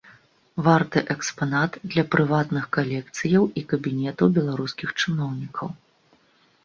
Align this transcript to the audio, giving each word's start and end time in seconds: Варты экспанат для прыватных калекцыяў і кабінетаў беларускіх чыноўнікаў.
Варты 0.67 0.99
экспанат 1.15 1.77
для 1.91 2.03
прыватных 2.15 2.65
калекцыяў 2.77 3.43
і 3.61 3.67
кабінетаў 3.75 4.27
беларускіх 4.39 4.89
чыноўнікаў. 5.01 5.67